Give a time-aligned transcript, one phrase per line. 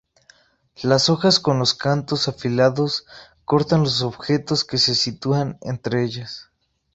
[0.81, 3.05] Las hojas con los cantos afilados
[3.45, 6.49] cortan los objetos que se sitúan entre ellas.